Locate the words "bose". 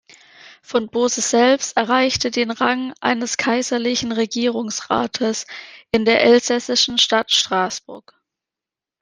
0.89-1.21